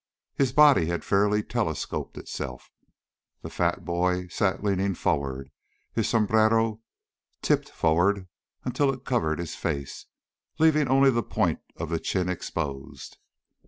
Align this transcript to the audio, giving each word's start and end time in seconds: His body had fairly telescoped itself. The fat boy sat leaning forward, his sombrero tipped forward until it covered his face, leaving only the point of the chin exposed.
His 0.33 0.51
body 0.51 0.87
had 0.87 1.03
fairly 1.05 1.43
telescoped 1.43 2.17
itself. 2.17 2.71
The 3.43 3.51
fat 3.51 3.85
boy 3.85 4.29
sat 4.29 4.63
leaning 4.63 4.95
forward, 4.95 5.51
his 5.93 6.09
sombrero 6.09 6.81
tipped 7.43 7.69
forward 7.69 8.27
until 8.65 8.89
it 8.91 9.05
covered 9.05 9.37
his 9.37 9.53
face, 9.53 10.07
leaving 10.57 10.87
only 10.87 11.11
the 11.11 11.21
point 11.21 11.59
of 11.75 11.89
the 11.89 11.99
chin 11.99 12.29
exposed. 12.29 13.19